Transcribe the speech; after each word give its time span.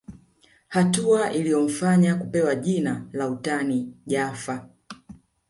Hatua 0.67 1.31
iliyomfanya 1.33 2.15
kupewa 2.15 2.55
jina 2.55 3.07
la 3.13 3.27
utani 3.27 3.93
Jaffa 4.07 4.69